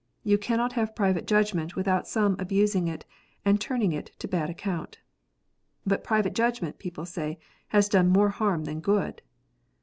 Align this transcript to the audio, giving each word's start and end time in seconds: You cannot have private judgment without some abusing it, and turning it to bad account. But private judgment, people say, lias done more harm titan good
You 0.23 0.39
cannot 0.39 0.73
have 0.73 0.95
private 0.95 1.27
judgment 1.27 1.75
without 1.75 2.07
some 2.07 2.35
abusing 2.39 2.87
it, 2.87 3.05
and 3.45 3.61
turning 3.61 3.91
it 3.93 4.07
to 4.17 4.27
bad 4.27 4.49
account. 4.49 4.97
But 5.85 6.03
private 6.03 6.33
judgment, 6.33 6.79
people 6.79 7.05
say, 7.05 7.37
lias 7.71 7.87
done 7.87 8.07
more 8.09 8.29
harm 8.29 8.63
titan 8.63 8.79
good 8.79 9.21